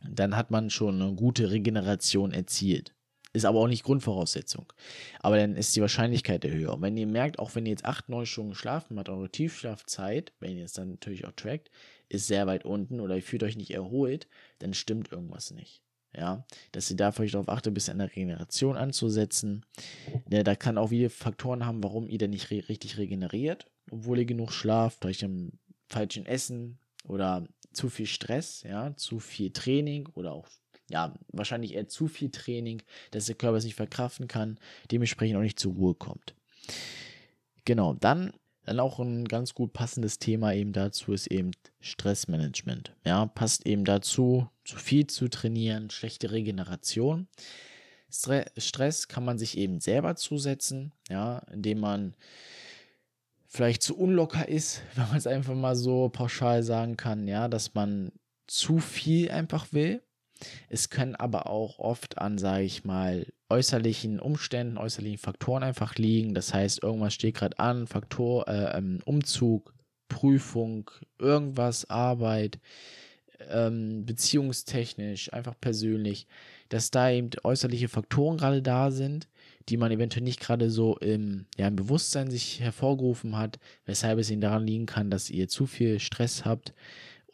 dann 0.09 0.37
hat 0.37 0.51
man 0.51 0.71
schon 0.71 1.01
eine 1.01 1.15
gute 1.15 1.51
Regeneration 1.51 2.33
erzielt. 2.33 2.94
Ist 3.35 3.45
aber 3.45 3.59
auch 3.59 3.69
nicht 3.69 3.83
Grundvoraussetzung. 3.83 4.73
Aber 5.19 5.37
dann 5.37 5.57
ist 5.57 5.75
die 5.75 5.81
Wahrscheinlichkeit 5.81 6.45
höher. 6.45 6.73
Und 6.73 6.83
wenn 6.83 6.97
ihr 6.97 7.09
merkt, 7.09 7.41
auch 7.41 7.55
wenn 7.57 7.67
ihr 7.67 7.71
jetzt 7.71 7.85
8, 7.85 8.09
9 8.09 8.27
Stunden 8.27 8.51
geschlafen 8.53 8.97
habt, 8.97 9.09
eure 9.09 9.29
Tiefschlafzeit, 9.29 10.33
wenn 10.39 10.57
ihr 10.57 10.65
es 10.65 10.73
dann 10.73 10.91
natürlich 10.91 11.27
auch 11.27 11.33
trackt, 11.33 11.69
ist 12.09 12.29
sehr 12.29 12.47
weit 12.47 12.65
unten 12.65 13.01
oder 13.01 13.17
ihr 13.17 13.23
fühlt 13.23 13.43
euch 13.43 13.57
nicht 13.57 13.73
erholt, 13.73 14.29
dann 14.61 14.73
stimmt 14.73 15.11
irgendwas 15.11 15.51
nicht. 15.51 15.83
Ja, 16.17 16.47
dass 16.71 16.89
ihr 16.89 16.97
da 16.97 17.11
vielleicht 17.11 17.35
darauf 17.35 17.49
achtet, 17.49 17.75
bis 17.75 17.89
an 17.89 17.99
der 17.99 18.07
Regeneration 18.07 18.77
anzusetzen. 18.77 19.67
Ja, 20.31 20.45
da 20.45 20.55
kann 20.55 20.79
auch 20.79 20.91
viele 20.91 21.11
Faktoren 21.11 21.67
haben, 21.67 21.83
warum 21.83 22.09
ihr 22.09 22.19
dann 22.19 22.31
nicht 22.31 22.53
re 22.53 22.63
richtig 22.69 22.99
regeneriert, 22.99 23.69
obwohl 23.91 24.21
ihr 24.21 24.25
genug 24.25 24.53
schlaft, 24.53 25.03
durch 25.03 25.25
am 25.25 25.59
falschen 25.89 26.25
Essen 26.25 26.79
oder 27.09 27.49
zu 27.73 27.89
viel 27.89 28.07
Stress, 28.07 28.63
ja, 28.63 28.95
zu 28.95 29.19
viel 29.19 29.51
Training 29.51 30.09
oder 30.15 30.35
auch 30.35 30.47
ja, 30.91 31.15
wahrscheinlich 31.33 31.75
eher 31.75 31.89
zu 31.89 32.09
viel 32.09 32.31
Training, 32.31 32.83
dass 33.11 33.27
der 33.27 33.35
Körper 33.35 33.57
es 33.57 33.65
nicht 33.65 33.75
verkraften 33.75 34.29
kann, 34.29 34.59
dementsprechend 34.91 35.37
auch 35.37 35.43
nicht 35.43 35.59
zur 35.59 35.75
Ruhe 35.75 35.95
kommt. 35.95 36.35
Genau, 37.65 37.95
dann, 37.95 38.33
dann 38.65 38.81
auch 38.81 38.99
ein 38.99 39.27
ganz 39.27 39.55
gut 39.55 39.73
passendes 39.73 40.19
Thema 40.19 40.53
eben 40.53 40.73
dazu 40.73 41.13
ist 41.13 41.27
eben 41.29 41.53
Stressmanagement. 41.81 42.93
Ja, 43.05 43.27
passt 43.27 43.67
eben 43.67 43.85
dazu, 43.85 44.49
zu 44.65 44.77
viel 44.77 45.07
zu 45.07 45.29
trainieren, 45.29 45.91
schlechte 45.91 46.31
Regeneration. 46.33 47.29
Stress 48.11 49.09
kann 49.09 49.25
man 49.25 49.39
sich 49.39 49.59
eben 49.59 49.81
selber 49.81 50.15
zusetzen, 50.15 50.93
ja, 51.09 51.39
indem 51.53 51.81
man 51.81 52.15
vielleicht 53.49 53.83
zu 53.83 53.97
unlocker 53.97 54.49
ist, 54.49 54.83
wenn 54.95 55.09
man 55.09 55.17
es 55.17 55.27
einfach 55.27 55.55
mal 55.55 55.77
so 55.77 56.09
pauschal 56.11 56.63
sagen 56.63 56.97
kann, 56.97 57.27
ja, 57.27 57.49
dass 57.49 57.75
man 57.75 58.13
zu 58.47 58.79
viel 58.79 59.31
einfach 59.31 59.73
will, 59.73 60.03
es 60.69 60.91
können 60.91 61.15
aber 61.15 61.49
auch 61.49 61.79
oft 61.79 62.19
an, 62.19 62.39
sage 62.39 62.65
ich 62.65 62.85
mal, 62.85 63.27
äußerlichen 63.49 64.21
Umständen, 64.21 64.79
äußerlichen 64.79 65.19
Faktoren 65.19 65.63
einfach 65.63 65.95
liegen. 65.97 66.35
Das 66.35 66.53
heißt, 66.53 66.83
irgendwas 66.83 67.15
steht 67.15 67.37
gerade 67.37 67.59
an, 67.59 67.87
Faktor, 67.87 68.49
äh, 68.49 68.77
ähm, 68.77 68.99
Umzug, 69.05 69.75
Prüfung, 70.09 70.91
irgendwas, 71.19 71.89
Arbeit, 71.89 72.59
ähm, 73.51 74.05
beziehungstechnisch, 74.07 75.33
einfach 75.33 75.55
persönlich, 75.61 76.27
dass 76.69 76.91
da 76.91 77.11
eben 77.11 77.31
äußerliche 77.43 77.89
Faktoren 77.89 78.39
gerade 78.39 78.63
da 78.63 78.91
sind, 78.91 79.29
die 79.69 79.77
man 79.77 79.93
eventuell 79.93 80.25
nicht 80.25 80.41
gerade 80.41 80.71
so 80.71 80.97
im, 80.99 81.47
ja, 81.57 81.69
im 81.69 81.77
Bewusstsein 81.77 82.31
sich 82.31 82.61
hervorgerufen 82.61 83.37
hat, 83.37 83.59
weshalb 83.87 84.19
es 84.19 84.31
ihnen 84.31 84.41
daran 84.41 84.67
liegen 84.67 84.87
kann, 84.87 85.11
dass 85.11 85.31
ihr 85.31 85.49
zu 85.49 85.67
viel 85.67 86.01
Stress 86.01 86.45
habt 86.45 86.75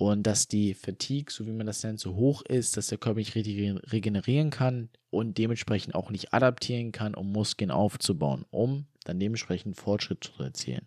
und 0.00 0.22
dass 0.22 0.48
die 0.48 0.72
Fatigue, 0.72 1.30
so 1.30 1.46
wie 1.46 1.52
man 1.52 1.66
das 1.66 1.82
nennt, 1.82 2.00
so 2.00 2.14
hoch 2.14 2.40
ist, 2.40 2.78
dass 2.78 2.86
der 2.86 2.96
Körper 2.96 3.18
nicht 3.18 3.34
richtig 3.34 3.74
regenerieren 3.92 4.48
kann 4.48 4.88
und 5.10 5.36
dementsprechend 5.36 5.94
auch 5.94 6.10
nicht 6.10 6.32
adaptieren 6.32 6.90
kann, 6.90 7.14
um 7.14 7.30
Muskeln 7.30 7.70
aufzubauen, 7.70 8.46
um 8.48 8.86
dann 9.04 9.20
dementsprechend 9.20 9.76
Fortschritt 9.76 10.24
zu 10.24 10.42
erzielen. 10.42 10.86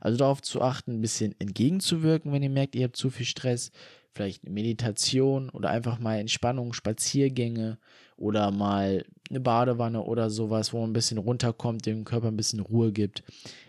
Also 0.00 0.18
darauf 0.18 0.40
zu 0.40 0.62
achten, 0.62 0.92
ein 0.92 1.00
bisschen 1.00 1.34
entgegenzuwirken, 1.40 2.30
wenn 2.30 2.44
ihr 2.44 2.48
merkt, 2.48 2.76
ihr 2.76 2.84
habt 2.84 2.94
zu 2.94 3.10
viel 3.10 3.26
Stress, 3.26 3.72
vielleicht 4.14 4.48
Meditation 4.48 5.50
oder 5.50 5.70
einfach 5.70 5.98
mal 5.98 6.20
Entspannung, 6.20 6.74
Spaziergänge 6.74 7.80
oder 8.18 8.50
mal 8.50 9.04
eine 9.30 9.40
Badewanne 9.40 10.02
oder 10.02 10.30
sowas, 10.30 10.72
wo 10.72 10.80
man 10.80 10.90
ein 10.90 10.94
bisschen 10.94 11.18
runterkommt, 11.18 11.86
dem 11.86 12.04
Körper 12.04 12.28
ein 12.28 12.36
bisschen 12.36 12.60
Ruhe 12.60 12.92
gibt. 12.92 13.22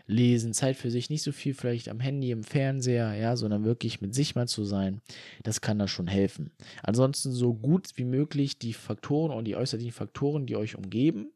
Lesen, 0.08 0.53
Zeit 0.53 0.75
für 0.75 0.89
sich, 0.89 1.10
nicht 1.10 1.22
so 1.22 1.32
viel 1.32 1.53
vielleicht 1.53 1.89
am 1.89 2.00
Handy, 2.00 2.32
im 2.32 2.44
Fernseher, 2.44 3.13
ja, 3.13 3.36
sondern 3.36 3.63
wirklich 3.63 4.01
mit 4.01 4.15
sich 4.15 4.36
mal 4.36 4.48
zu 4.48 4.63
sein, 4.63 5.01
das 5.44 5.62
kann 5.62 5.77
da 5.77 5.88
schon 5.88 6.08
helfen. 6.08 6.51
Ansonsten 6.82 7.32
so 7.32 7.53
gut 7.53 7.89
wie 7.96 8.06
möglich 8.06 8.58
die 8.58 8.74
Faktoren 8.74 9.32
und 9.32 9.46
die 9.46 9.56
äußerlichen 9.56 9.91
Faktoren, 9.91 10.48
die 10.48 10.56
euch 10.56 10.75
umgeben, 10.75 11.32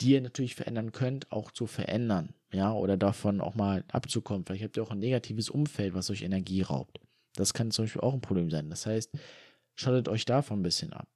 die 0.00 0.12
ihr 0.12 0.20
natürlich 0.20 0.54
verändern 0.54 0.92
könnt, 0.92 1.32
auch 1.32 1.50
zu 1.50 1.66
verändern, 1.66 2.34
ja, 2.52 2.72
oder 2.72 2.96
davon 2.96 3.40
auch 3.40 3.54
mal 3.54 3.84
abzukommen. 3.88 4.44
Vielleicht 4.44 4.64
habt 4.64 4.76
ihr 4.76 4.82
auch 4.82 4.90
ein 4.90 4.98
negatives 4.98 5.48
Umfeld, 5.50 5.94
was 5.94 6.10
euch 6.10 6.22
Energie 6.22 6.62
raubt. 6.62 7.00
Das 7.34 7.52
kann 7.52 7.72
zum 7.72 7.84
Beispiel 7.84 8.02
auch 8.02 8.14
ein 8.14 8.20
Problem 8.20 8.50
sein. 8.50 8.70
Das 8.70 8.86
heißt, 8.86 9.10
schaltet 9.74 10.08
euch 10.08 10.24
davon 10.24 10.60
ein 10.60 10.62
bisschen 10.62 10.92
ab. 10.92 11.08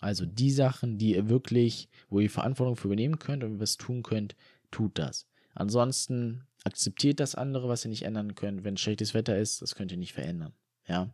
Also 0.00 0.24
die 0.26 0.50
Sachen, 0.50 0.98
die 0.98 1.14
ihr 1.14 1.28
wirklich, 1.28 1.88
wo 2.08 2.20
ihr 2.20 2.30
Verantwortung 2.30 2.76
für 2.76 2.88
übernehmen 2.88 3.18
könnt 3.18 3.44
und 3.44 3.60
was 3.60 3.76
tun 3.76 4.02
könnt, 4.02 4.34
tut 4.70 4.98
das. 4.98 5.26
Ansonsten 5.54 6.44
akzeptiert 6.64 7.20
das 7.20 7.34
andere, 7.34 7.68
was 7.68 7.84
ihr 7.84 7.90
nicht 7.90 8.04
ändern 8.04 8.34
könnt. 8.34 8.64
Wenn 8.64 8.76
schlechtes 8.76 9.14
Wetter 9.14 9.36
ist, 9.38 9.62
das 9.62 9.74
könnt 9.74 9.92
ihr 9.92 9.98
nicht 9.98 10.12
verändern. 10.12 10.52
Ja. 10.86 11.10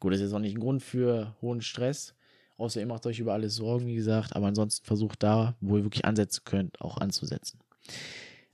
Gut, 0.00 0.12
das 0.12 0.20
ist 0.20 0.26
jetzt 0.26 0.34
auch 0.34 0.40
nicht 0.40 0.56
ein 0.56 0.60
Grund 0.60 0.82
für 0.82 1.36
hohen 1.42 1.60
Stress. 1.60 2.14
Außer 2.56 2.80
ihr 2.80 2.86
macht 2.86 3.06
euch 3.06 3.18
über 3.18 3.32
alles 3.32 3.56
Sorgen, 3.56 3.86
wie 3.86 3.94
gesagt. 3.94 4.36
Aber 4.36 4.46
ansonsten 4.46 4.84
versucht 4.84 5.22
da, 5.22 5.56
wo 5.60 5.76
ihr 5.76 5.84
wirklich 5.84 6.04
ansetzen 6.04 6.42
könnt, 6.44 6.80
auch 6.80 6.98
anzusetzen. 6.98 7.58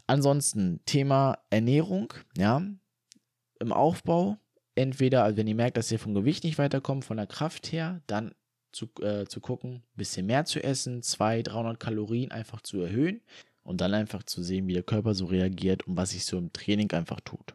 Ansonsten 0.07 0.81
Thema 0.87 1.39
Ernährung. 1.51 2.13
Ja. 2.37 2.63
Im 3.61 3.73
Aufbau 3.73 4.39
entweder, 4.75 5.25
also 5.25 5.37
wenn 5.37 5.47
ihr 5.47 5.55
merkt, 5.55 5.77
dass 5.77 5.93
ihr 5.93 5.99
vom 5.99 6.15
Gewicht 6.15 6.45
nicht 6.45 6.59
weiterkommt, 6.59 7.05
von 7.05 7.19
der 7.19 7.27
Kraft 7.27 7.73
her, 7.73 8.01
dann 8.07 8.35
zu, 8.73 8.89
äh, 9.03 9.27
zu 9.27 9.41
gucken, 9.41 9.77
ein 9.77 9.97
bisschen 9.97 10.27
mehr 10.27 10.45
zu 10.45 10.63
essen, 10.63 11.03
200, 11.03 11.55
300 11.55 11.81
Kalorien 11.81 12.31
einfach 12.31 12.61
zu 12.61 12.81
erhöhen 12.81 13.21
und 13.63 13.81
dann 13.81 13.95
einfach 13.95 14.23
zu 14.23 14.43
sehen, 14.43 14.67
wie 14.67 14.75
der 14.75 14.83
Körper 14.83 15.15
so 15.15 15.27
reagiert 15.27 15.87
und 15.87 15.97
was 15.97 16.11
sich 16.11 16.25
so 16.25 16.39
im 16.39 16.53
Training 16.53 16.91
einfach 16.93 17.21
tut. 17.21 17.55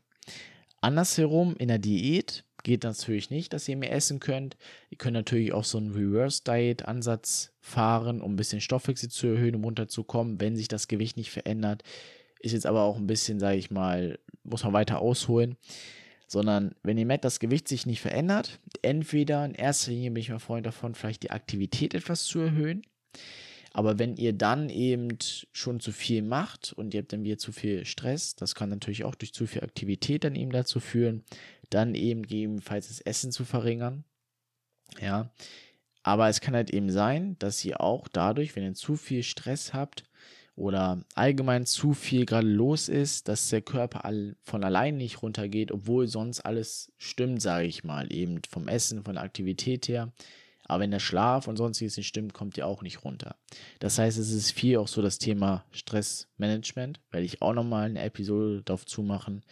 Andersherum 0.82 1.56
in 1.58 1.68
der 1.68 1.80
Diät 1.80 2.44
geht 2.64 2.84
natürlich 2.84 3.30
nicht, 3.30 3.54
dass 3.54 3.68
ihr 3.68 3.78
mehr 3.78 3.92
essen 3.92 4.20
könnt. 4.20 4.58
Ihr 4.90 4.98
könnt 4.98 5.14
natürlich 5.14 5.54
auch 5.54 5.64
so 5.64 5.78
einen 5.78 5.92
Reverse-Diet-Ansatz 5.92 7.54
fahren, 7.60 8.22
um 8.22 8.34
ein 8.34 8.38
bisschen 8.38 8.62
Stoffwechsel 8.62 9.10
zu 9.10 9.28
erhöhen, 9.28 9.56
um 9.56 9.64
runterzukommen, 9.64 10.40
wenn 10.42 10.56
sich 10.56 10.68
das 10.68 10.88
Gewicht 10.88 11.18
nicht 11.18 11.32
verändert. 11.32 11.84
Ist 12.40 12.54
jetzt 12.54 12.66
aber 12.66 12.84
auch 12.84 12.98
ein 12.98 13.08
bisschen, 13.08 13.40
sage 13.40 13.58
ich 13.58 13.72
mal, 13.72 14.20
muss 14.44 14.64
man 14.64 14.74
weiter 14.74 15.00
ausholen 15.00 15.58
sondern 16.28 16.76
wenn 16.84 16.98
ihr 16.98 17.06
merkt, 17.06 17.26
das 17.26 17.40
Gewicht 17.40 17.68
sich 17.68 17.86
nicht 17.86 18.02
verändert, 18.02 18.60
entweder 18.86 19.44
in 19.44 19.56
erster 19.56 19.92
Linie 19.92 20.12
bin 20.12 20.22
ich 20.22 20.30
mal 20.30 20.40
Freund 20.40 20.66
davon, 20.66 20.96
vielleicht 20.96 21.24
die 21.24 21.32
Aktivität 21.32 21.94
etwas 21.94 22.24
zu 22.24 22.40
erhöhen. 22.40 22.84
Aber 23.74 24.00
wenn 24.00 24.16
ihr 24.16 24.32
dann 24.32 24.70
eben 24.70 25.18
schon 25.52 25.82
zu 25.82 25.92
viel 25.92 26.22
macht 26.22 26.72
und 26.72 26.94
ihr 26.94 27.02
habt 27.02 27.12
dann 27.12 27.26
wieder 27.26 27.38
zu 27.38 27.52
viel 27.52 27.84
Stress, 27.84 28.36
das 28.36 28.56
kann 28.56 28.70
natürlich 28.70 29.04
auch 29.04 29.16
durch 29.16 29.34
zu 29.34 29.48
viel 29.48 29.64
Aktivität 29.64 30.24
dann 30.24 30.36
eben 30.36 30.52
dazu 30.52 30.80
führen, 30.80 31.26
dann 31.70 31.94
eben 31.94 32.22
gegebenenfalls 32.22 32.88
das 32.88 33.02
Essen 33.02 33.34
zu 33.34 33.44
verringern. 33.44 34.06
Ja. 35.02 35.30
Aber 36.04 36.30
es 36.30 36.40
kann 36.40 36.54
halt 36.54 36.70
eben 36.70 36.90
sein, 36.90 37.36
dass 37.40 37.66
ihr 37.66 37.82
auch 37.82 38.08
dadurch, 38.08 38.56
wenn 38.56 38.64
ihr 38.64 38.76
zu 38.76 38.96
viel 38.96 39.24
Stress 39.24 39.74
habt, 39.74 40.04
oder 40.56 41.04
allgemein 41.16 41.66
zu 41.66 41.94
viel 41.94 42.26
gerade 42.26 42.48
los 42.48 42.88
ist, 42.88 43.28
dass 43.28 43.50
der 43.50 43.62
Körper 43.62 44.10
von 44.42 44.64
allein 44.64 44.98
nicht 44.98 45.22
runtergeht, 45.22 45.72
obwohl 45.72 46.08
sonst 46.08 46.42
alles 46.42 46.94
stimmt, 46.98 47.42
sage 47.42 47.68
ich 47.68 47.84
mal, 47.84 48.12
eben 48.12 48.40
vom 48.50 48.68
Essen, 48.68 49.04
von 49.04 49.16
der 49.16 49.24
Aktivität 49.24 49.88
her. 49.88 50.14
Aber 50.68 50.82
wenn 50.82 50.92
der 50.92 51.00
Schlaf 51.00 51.48
und 51.48 51.58
sonstiges 51.58 51.98
nicht 51.98 52.08
stimmt, 52.08 52.34
kommt 52.34 52.58
ihr 52.58 52.66
auch 52.66 52.82
nicht 52.82 53.04
runter. 53.04 53.36
Das 53.80 54.00
heißt, 54.00 54.18
es 54.18 54.32
ist 54.32 54.52
viel 54.52 54.78
auch 54.78 54.88
so 54.88 55.02
das 55.02 55.20
Thema 55.20 55.66
Stressmanagement, 55.72 57.02
werde 57.12 57.26
ich 57.26 57.42
auch 57.42 57.54
nochmal 57.54 57.90
eine 57.90 58.02
Episode 58.02 58.64
darauf 58.64 58.86
zumachen. 58.86 59.44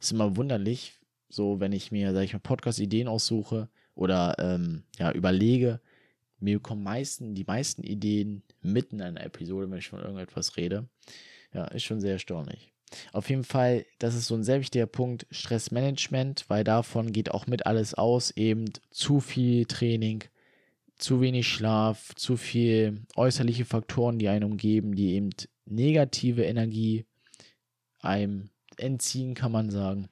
Ist 0.00 0.12
immer 0.12 0.36
wunderlich, 0.36 0.94
so 1.28 1.60
wenn 1.60 1.72
ich 1.72 1.92
mir, 1.92 2.12
sage 2.12 2.24
ich 2.24 2.32
mal, 2.32 2.38
Podcast-Ideen 2.38 3.08
aussuche 3.08 3.68
oder 3.94 4.36
ähm, 4.38 4.84
ja, 4.98 5.12
überlege, 5.12 5.80
mir 6.46 6.60
kommen 6.60 6.84
meisten, 6.84 7.34
die 7.34 7.44
meisten 7.44 7.82
Ideen 7.82 8.42
mitten 8.62 8.96
in 8.96 9.02
einer 9.02 9.24
Episode, 9.24 9.68
wenn 9.68 9.78
ich 9.78 9.88
von 9.88 10.00
irgendetwas 10.00 10.56
rede. 10.56 10.88
Ja, 11.52 11.64
ist 11.66 11.82
schon 11.82 12.00
sehr 12.00 12.12
erstaunlich. 12.12 12.72
Auf 13.12 13.28
jeden 13.30 13.42
Fall, 13.42 13.84
das 13.98 14.14
ist 14.14 14.26
so 14.26 14.36
ein 14.36 14.44
sehr 14.44 14.60
wichtiger 14.60 14.86
Punkt, 14.86 15.26
Stressmanagement, 15.32 16.44
weil 16.48 16.62
davon 16.62 17.12
geht 17.12 17.32
auch 17.32 17.48
mit 17.48 17.66
alles 17.66 17.94
aus, 17.94 18.30
eben 18.30 18.66
zu 18.90 19.18
viel 19.18 19.66
Training, 19.66 20.22
zu 20.96 21.20
wenig 21.20 21.48
Schlaf, 21.48 22.14
zu 22.14 22.36
viel 22.36 23.02
äußerliche 23.16 23.64
Faktoren, 23.64 24.20
die 24.20 24.28
einen 24.28 24.44
umgeben, 24.44 24.94
die 24.94 25.14
eben 25.14 25.30
negative 25.64 26.44
Energie 26.44 27.06
einem 27.98 28.50
entziehen, 28.76 29.34
kann 29.34 29.50
man 29.50 29.70
sagen. 29.70 30.08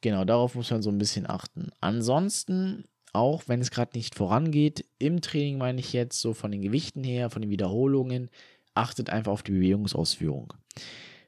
Genau, 0.00 0.24
darauf 0.24 0.54
muss 0.54 0.70
man 0.70 0.80
so 0.80 0.90
ein 0.90 0.98
bisschen 0.98 1.28
achten. 1.28 1.72
Ansonsten 1.80 2.84
auch 3.12 3.44
wenn 3.46 3.60
es 3.60 3.70
gerade 3.70 3.96
nicht 3.96 4.14
vorangeht, 4.14 4.84
im 4.98 5.20
Training 5.20 5.58
meine 5.58 5.80
ich 5.80 5.92
jetzt 5.92 6.20
so 6.20 6.34
von 6.34 6.50
den 6.50 6.62
Gewichten 6.62 7.04
her, 7.04 7.30
von 7.30 7.42
den 7.42 7.50
Wiederholungen, 7.50 8.30
achtet 8.74 9.10
einfach 9.10 9.32
auf 9.32 9.42
die 9.42 9.52
Bewegungsausführung. 9.52 10.52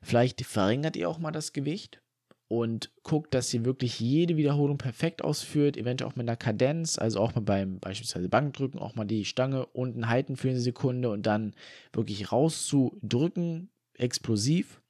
Vielleicht 0.03 0.45
verringert 0.45 0.97
ihr 0.97 1.09
auch 1.09 1.19
mal 1.19 1.33
das 1.33 1.53
Gewicht 1.53 2.01
und 2.49 2.91
guckt, 3.03 3.35
dass 3.35 3.53
ihr 3.55 3.65
wirklich 3.65 4.01
jede 4.01 4.37
Wiederholung 4.37 4.79
perfekt 4.79 5.23
ausführt, 5.23 5.77
eventuell 5.77 6.11
auch 6.11 6.17
mit 6.17 6.29
einer 6.29 6.37
Kadenz, 6.37 6.99
also 6.99 7.21
auch 7.21 7.35
mal 7.35 7.43
beim 7.43 7.79
beispielsweise 7.79 8.29
Bankdrücken 8.29 8.81
auch 8.81 8.95
mal 8.95 9.05
die 9.05 9.25
Stange 9.25 9.67
unten 9.67 10.09
halten 10.09 10.37
für 10.37 10.51
eine 10.51 10.61
Sekunde 10.61 11.11
und 11.11 11.27
dann 11.27 11.55
wirklich 11.93 12.33
rauszudrücken, 12.33 13.71
explosiv 13.95 14.81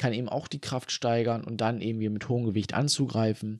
kann 0.00 0.14
eben 0.14 0.30
auch 0.30 0.48
die 0.48 0.62
Kraft 0.62 0.90
steigern 0.92 1.44
und 1.44 1.60
dann 1.60 1.82
eben 1.82 2.00
wieder 2.00 2.10
mit 2.10 2.26
hohem 2.30 2.46
Gewicht 2.46 2.72
anzugreifen. 2.72 3.58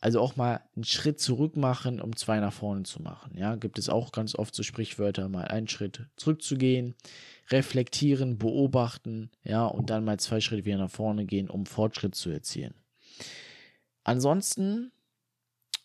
Also 0.00 0.20
auch 0.20 0.36
mal 0.36 0.62
einen 0.74 0.84
Schritt 0.84 1.20
zurück 1.20 1.54
machen, 1.54 2.00
um 2.00 2.16
zwei 2.16 2.40
nach 2.40 2.54
vorne 2.54 2.84
zu 2.84 3.02
machen. 3.02 3.36
Ja, 3.36 3.56
gibt 3.56 3.78
es 3.78 3.90
auch 3.90 4.10
ganz 4.10 4.34
oft 4.34 4.54
so 4.54 4.62
Sprichwörter, 4.62 5.28
mal 5.28 5.44
einen 5.44 5.68
Schritt 5.68 6.06
zurückzugehen, 6.16 6.94
reflektieren, 7.50 8.38
beobachten, 8.38 9.30
ja, 9.44 9.66
und 9.66 9.90
dann 9.90 10.06
mal 10.06 10.18
zwei 10.18 10.40
Schritte 10.40 10.64
wieder 10.64 10.78
nach 10.78 10.90
vorne 10.90 11.26
gehen, 11.26 11.50
um 11.50 11.66
Fortschritt 11.66 12.14
zu 12.14 12.30
erzielen. 12.30 12.72
Ansonsten 14.02 14.92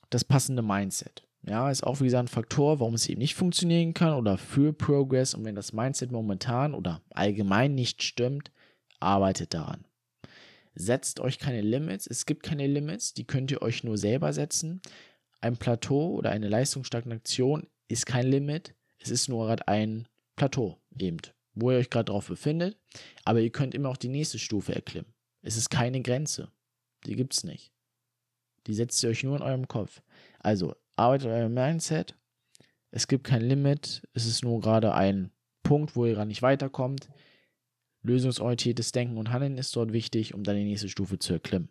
das 0.09 0.23
passende 0.23 0.61
Mindset. 0.61 1.27
Ja, 1.43 1.69
ist 1.69 1.83
auch 1.83 1.99
wie 1.99 2.05
gesagt 2.05 2.25
ein 2.25 2.27
Faktor, 2.29 2.79
warum 2.79 2.93
es 2.93 3.09
eben 3.09 3.19
nicht 3.19 3.35
funktionieren 3.35 3.93
kann 3.93 4.13
oder 4.13 4.37
für 4.37 4.71
Progress. 4.71 5.33
Und 5.33 5.43
wenn 5.43 5.55
das 5.55 5.73
Mindset 5.73 6.13
momentan 6.13 6.73
oder 6.73 7.01
allgemein 7.09 7.75
nicht 7.75 8.03
stimmt, 8.03 8.51
arbeitet 9.01 9.53
daran. 9.53 9.86
Setzt 10.79 11.19
euch 11.19 11.39
keine 11.39 11.61
Limits. 11.61 12.05
Es 12.05 12.27
gibt 12.27 12.43
keine 12.43 12.67
Limits, 12.67 13.15
die 13.15 13.25
könnt 13.25 13.49
ihr 13.49 13.63
euch 13.63 13.83
nur 13.83 13.97
selber 13.97 14.31
setzen. 14.31 14.79
Ein 15.41 15.57
Plateau 15.57 16.13
oder 16.13 16.29
eine 16.29 16.47
Leistungsstagnation 16.47 17.65
ist 17.87 18.05
kein 18.05 18.27
Limit. 18.27 18.75
Es 18.99 19.09
ist 19.09 19.27
nur 19.27 19.47
gerade 19.47 19.67
ein 19.67 20.07
Plateau 20.35 20.77
eben, 20.95 21.17
wo 21.55 21.71
ihr 21.71 21.77
euch 21.77 21.89
gerade 21.89 22.11
drauf 22.11 22.27
befindet. 22.27 22.77
Aber 23.25 23.39
ihr 23.39 23.49
könnt 23.49 23.73
immer 23.73 23.89
auch 23.89 23.97
die 23.97 24.07
nächste 24.07 24.37
Stufe 24.37 24.75
erklimmen. 24.75 25.11
Es 25.41 25.57
ist 25.57 25.71
keine 25.71 26.01
Grenze. 26.03 26.51
Die 27.07 27.15
gibt 27.15 27.33
es 27.33 27.43
nicht. 27.43 27.71
Die 28.67 28.75
setzt 28.75 29.01
ihr 29.01 29.09
euch 29.09 29.23
nur 29.23 29.37
in 29.37 29.41
eurem 29.41 29.67
Kopf. 29.67 30.03
Also 30.37 30.75
arbeitet 30.95 31.29
euer 31.29 31.49
Mindset. 31.49 32.15
Es 32.91 33.07
gibt 33.07 33.23
kein 33.23 33.41
Limit. 33.41 34.07
Es 34.13 34.27
ist 34.27 34.43
nur 34.43 34.61
gerade 34.61 34.93
ein 34.93 35.31
Punkt, 35.63 35.95
wo 35.95 36.05
ihr 36.05 36.13
gerade 36.13 36.27
nicht 36.27 36.43
weiterkommt. 36.43 37.09
Lösungsorientiertes 38.07 38.91
Denken 38.91 39.17
und 39.17 39.31
Handeln 39.31 39.57
ist 39.57 39.75
dort 39.75 39.93
wichtig, 39.93 40.33
um 40.33 40.43
dann 40.43 40.55
die 40.55 40.63
nächste 40.63 40.89
Stufe 40.89 41.19
zu 41.19 41.33
erklimmen. 41.33 41.69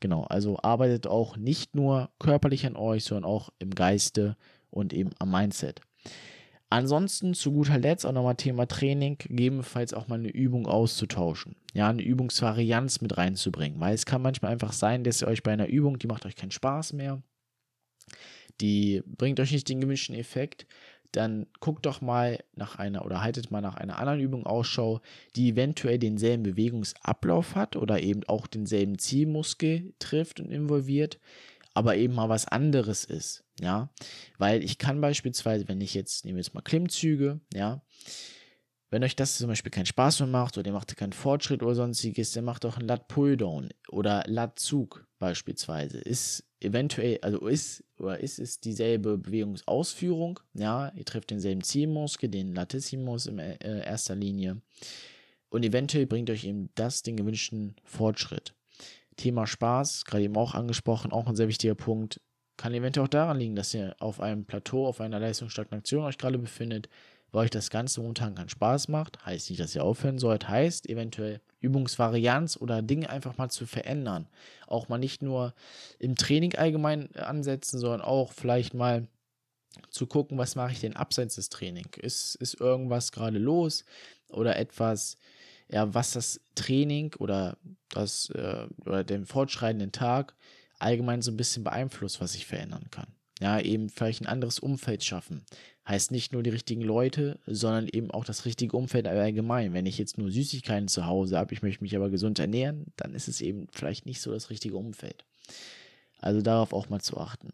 Genau, 0.00 0.24
also 0.24 0.58
arbeitet 0.60 1.06
auch 1.06 1.36
nicht 1.36 1.76
nur 1.76 2.10
körperlich 2.18 2.66
an 2.66 2.76
euch, 2.76 3.04
sondern 3.04 3.24
auch 3.24 3.50
im 3.60 3.70
Geiste 3.70 4.36
und 4.70 4.92
eben 4.92 5.10
am 5.18 5.30
Mindset. 5.30 5.80
Ansonsten 6.70 7.34
zu 7.34 7.52
guter 7.52 7.78
Letzt 7.78 8.06
auch 8.06 8.12
nochmal 8.12 8.34
Thema 8.34 8.66
Training, 8.66 9.18
gegebenenfalls 9.18 9.92
auch 9.92 10.08
mal 10.08 10.18
eine 10.18 10.30
Übung 10.30 10.66
auszutauschen. 10.66 11.54
Ja, 11.74 11.90
eine 11.90 12.02
Übungsvarianz 12.02 13.02
mit 13.02 13.16
reinzubringen, 13.16 13.78
weil 13.78 13.94
es 13.94 14.06
kann 14.06 14.22
manchmal 14.22 14.52
einfach 14.52 14.72
sein, 14.72 15.04
dass 15.04 15.22
ihr 15.22 15.28
euch 15.28 15.42
bei 15.42 15.52
einer 15.52 15.68
Übung, 15.68 15.98
die 15.98 16.06
macht 16.06 16.24
euch 16.24 16.34
keinen 16.34 16.50
Spaß 16.50 16.94
mehr, 16.94 17.22
die 18.60 19.02
bringt 19.06 19.38
euch 19.38 19.52
nicht 19.52 19.68
den 19.68 19.80
gewünschten 19.82 20.16
Effekt, 20.16 20.66
dann 21.12 21.46
guckt 21.60 21.86
doch 21.86 22.00
mal 22.00 22.42
nach 22.56 22.76
einer 22.76 23.04
oder 23.04 23.22
haltet 23.22 23.50
mal 23.50 23.60
nach 23.60 23.76
einer 23.76 23.98
anderen 23.98 24.20
Übung 24.20 24.46
Ausschau, 24.46 25.00
die 25.36 25.50
eventuell 25.50 25.98
denselben 25.98 26.42
Bewegungsablauf 26.42 27.54
hat 27.54 27.76
oder 27.76 28.00
eben 28.00 28.24
auch 28.26 28.46
denselben 28.46 28.98
Zielmuskel 28.98 29.92
trifft 29.98 30.40
und 30.40 30.50
involviert, 30.50 31.18
aber 31.74 31.96
eben 31.96 32.14
mal 32.14 32.28
was 32.28 32.46
anderes 32.46 33.04
ist, 33.04 33.44
ja, 33.60 33.90
weil 34.38 34.64
ich 34.64 34.78
kann 34.78 35.00
beispielsweise, 35.00 35.68
wenn 35.68 35.80
ich 35.80 35.94
jetzt, 35.94 36.24
nehmen 36.24 36.36
wir 36.36 36.42
jetzt 36.42 36.54
mal 36.54 36.62
Klimmzüge, 36.62 37.40
ja, 37.54 37.82
wenn 38.92 39.02
euch 39.04 39.16
das 39.16 39.38
zum 39.38 39.48
Beispiel 39.48 39.70
keinen 39.70 39.86
Spaß 39.86 40.20
mehr 40.20 40.28
macht 40.28 40.58
oder 40.58 40.66
ihr 40.68 40.74
macht 40.74 40.94
keinen 40.94 41.14
Fortschritt 41.14 41.62
oder 41.62 41.74
sonstiges, 41.74 42.32
dann 42.32 42.44
macht 42.44 42.64
doch 42.64 42.76
einen 42.76 42.86
Lat 42.86 43.08
Pulldown 43.08 43.70
oder 43.88 44.22
Lat 44.26 44.58
Zug 44.58 45.06
beispielsweise. 45.18 45.96
Ist 45.98 46.44
eventuell, 46.60 47.18
also 47.22 47.46
ist 47.46 47.82
oder 47.98 48.20
ist 48.20 48.38
es 48.38 48.60
dieselbe 48.60 49.16
Bewegungsausführung, 49.16 50.40
ja, 50.52 50.92
ihr 50.94 51.06
trifft 51.06 51.30
denselben 51.30 51.62
Zielmuskel, 51.62 52.28
den 52.28 52.54
Latissimus 52.54 53.24
in 53.24 53.38
äh, 53.38 53.56
erster 53.82 54.14
Linie 54.14 54.60
und 55.48 55.64
eventuell 55.64 56.04
bringt 56.04 56.28
euch 56.28 56.44
eben 56.44 56.68
das 56.74 57.02
den 57.02 57.16
gewünschten 57.16 57.76
Fortschritt. 57.84 58.54
Thema 59.16 59.46
Spaß, 59.46 60.04
gerade 60.04 60.24
eben 60.24 60.36
auch 60.36 60.54
angesprochen, 60.54 61.12
auch 61.12 61.28
ein 61.28 61.36
sehr 61.36 61.48
wichtiger 61.48 61.74
Punkt. 61.74 62.20
Kann 62.58 62.74
eventuell 62.74 63.06
auch 63.06 63.10
daran 63.10 63.38
liegen, 63.38 63.56
dass 63.56 63.72
ihr 63.72 63.96
auf 64.00 64.20
einem 64.20 64.44
Plateau, 64.44 64.86
auf 64.86 65.00
einer 65.00 65.18
Leistungsstagnation 65.18 66.04
euch 66.04 66.18
gerade 66.18 66.36
befindet, 66.36 66.90
weil 67.32 67.44
euch 67.44 67.50
das 67.50 67.70
Ganze 67.70 68.00
momentan 68.00 68.34
keinen 68.34 68.50
Spaß 68.50 68.88
macht. 68.88 69.24
Heißt 69.24 69.50
nicht, 69.50 69.60
dass 69.60 69.74
ihr 69.74 69.82
aufhören 69.82 70.18
sollt. 70.18 70.48
Heißt 70.48 70.88
eventuell 70.88 71.40
Übungsvarianz 71.60 72.56
oder 72.58 72.82
Dinge 72.82 73.08
einfach 73.08 73.38
mal 73.38 73.48
zu 73.48 73.66
verändern. 73.66 74.28
Auch 74.66 74.88
mal 74.88 74.98
nicht 74.98 75.22
nur 75.22 75.54
im 75.98 76.14
Training 76.14 76.54
allgemein 76.54 77.14
ansetzen, 77.16 77.78
sondern 77.78 78.02
auch 78.02 78.32
vielleicht 78.32 78.74
mal 78.74 79.08
zu 79.90 80.06
gucken, 80.06 80.36
was 80.36 80.54
mache 80.54 80.72
ich 80.72 80.80
denn 80.80 80.96
abseits 80.96 81.36
des 81.36 81.48
Trainings? 81.48 81.96
Ist, 81.96 82.34
ist 82.36 82.60
irgendwas 82.60 83.12
gerade 83.12 83.38
los 83.38 83.84
oder 84.28 84.56
etwas, 84.56 85.16
ja, 85.68 85.92
was 85.94 86.12
das 86.12 86.40
Training 86.54 87.14
oder, 87.18 87.56
das, 87.88 88.28
äh, 88.30 88.66
oder 88.84 89.04
den 89.04 89.24
fortschreitenden 89.24 89.92
Tag 89.92 90.34
allgemein 90.78 91.22
so 91.22 91.30
ein 91.30 91.36
bisschen 91.36 91.64
beeinflusst, 91.64 92.20
was 92.20 92.34
ich 92.34 92.44
verändern 92.46 92.90
kann. 92.90 93.06
Ja, 93.42 93.58
eben 93.58 93.88
vielleicht 93.88 94.20
ein 94.22 94.28
anderes 94.28 94.60
Umfeld 94.60 95.02
schaffen. 95.02 95.42
Heißt 95.84 96.12
nicht 96.12 96.32
nur 96.32 96.44
die 96.44 96.50
richtigen 96.50 96.82
Leute, 96.82 97.40
sondern 97.44 97.88
eben 97.88 98.12
auch 98.12 98.24
das 98.24 98.44
richtige 98.44 98.76
Umfeld 98.76 99.08
allgemein. 99.08 99.72
Wenn 99.72 99.84
ich 99.84 99.98
jetzt 99.98 100.16
nur 100.16 100.30
Süßigkeiten 100.30 100.86
zu 100.86 101.06
Hause 101.06 101.38
habe, 101.38 101.52
ich 101.52 101.60
möchte 101.60 101.82
mich 101.82 101.96
aber 101.96 102.08
gesund 102.08 102.38
ernähren, 102.38 102.92
dann 102.94 103.16
ist 103.16 103.26
es 103.26 103.40
eben 103.40 103.66
vielleicht 103.72 104.06
nicht 104.06 104.20
so 104.20 104.30
das 104.30 104.48
richtige 104.48 104.76
Umfeld. 104.76 105.24
Also 106.20 106.40
darauf 106.40 106.72
auch 106.72 106.88
mal 106.88 107.00
zu 107.00 107.18
achten. 107.18 107.48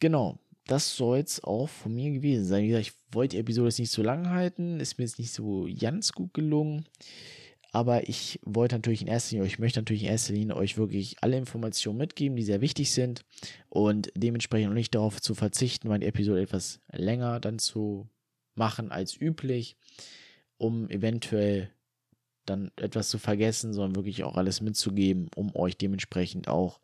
Genau, 0.00 0.38
das 0.66 0.96
soll 0.96 1.18
es 1.18 1.44
auch 1.44 1.68
von 1.68 1.94
mir 1.94 2.10
gewesen 2.10 2.46
sein. 2.46 2.64
Wie 2.64 2.68
gesagt, 2.68 2.86
ich 2.86 3.14
wollte 3.14 3.36
die 3.36 3.40
Episode 3.40 3.68
jetzt 3.68 3.78
nicht 3.78 3.92
so 3.92 4.02
lang 4.02 4.30
halten, 4.30 4.80
ist 4.80 4.96
mir 4.96 5.04
jetzt 5.04 5.18
nicht 5.18 5.34
so 5.34 5.68
ganz 5.78 6.12
gut 6.12 6.32
gelungen. 6.32 6.86
Aber 7.70 8.08
ich 8.08 8.40
wollte 8.44 8.76
natürlich 8.76 9.02
in 9.02 9.08
erster 9.08 9.32
Linie, 9.32 9.46
ich 9.46 9.58
möchte 9.58 9.80
natürlich 9.80 10.02
in 10.02 10.08
erster 10.08 10.32
Linie 10.32 10.56
euch 10.56 10.78
wirklich 10.78 11.16
alle 11.22 11.36
Informationen 11.36 11.98
mitgeben, 11.98 12.36
die 12.36 12.42
sehr 12.42 12.62
wichtig 12.62 12.92
sind 12.92 13.24
und 13.68 14.10
dementsprechend 14.14 14.70
auch 14.70 14.74
nicht 14.74 14.94
darauf 14.94 15.20
zu 15.20 15.34
verzichten, 15.34 15.88
meine 15.88 16.06
Episode 16.06 16.40
etwas 16.40 16.80
länger 16.90 17.40
dann 17.40 17.58
zu 17.58 18.08
machen 18.54 18.90
als 18.90 19.20
üblich, 19.20 19.76
um 20.56 20.88
eventuell 20.88 21.70
dann 22.46 22.70
etwas 22.76 23.10
zu 23.10 23.18
vergessen, 23.18 23.74
sondern 23.74 23.96
wirklich 23.96 24.24
auch 24.24 24.36
alles 24.36 24.62
mitzugeben, 24.62 25.28
um 25.36 25.54
euch 25.54 25.76
dementsprechend 25.76 26.48
auch 26.48 26.80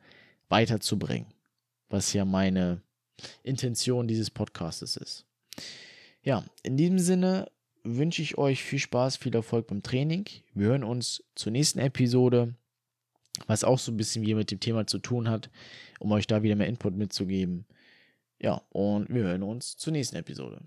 weiterzubringen, 0.49 1.29
was 1.89 2.13
ja 2.13 2.27
meine 2.27 2.83
Intention 3.43 4.07
dieses 4.07 4.31
Podcastes 4.31 4.97
ist. 4.97 5.25
Ja, 6.23 6.45
in 6.63 6.77
diesem 6.77 6.99
Sinne 6.99 7.51
wünsche 7.85 8.23
ich 8.23 8.39
euch 8.39 8.63
viel 8.63 8.79
Spaß, 8.79 9.17
viel 9.17 9.35
Erfolg 9.35 9.67
beim 9.67 9.83
Training. 9.83 10.25
Wir 10.55 10.69
hören 10.69 10.85
uns 10.85 11.23
zur 11.35 11.53
nächsten 11.53 11.79
Episode, 11.79 12.55
was 13.47 13.63
auch 13.63 13.79
so 13.79 13.93
ein 13.93 13.97
bisschen 13.97 14.25
wie 14.25 14.35
mit 14.35 14.51
dem 14.51 14.61
Thema 14.61 14.87
zu 14.87 14.99
tun 14.99 15.29
hat, 15.29 15.51
um 16.01 16.11
euch 16.13 16.27
da 16.27 16.43
wieder 16.43 16.57
mehr 16.57 16.67
Input 16.67 16.97
mitzugeben. 16.97 17.67
Ja, 18.41 18.63
und 18.71 19.09
wir 19.09 19.25
hören 19.25 19.43
uns 19.43 19.77
zur 19.77 19.93
nächsten 19.93 20.17
Episode. 20.17 20.63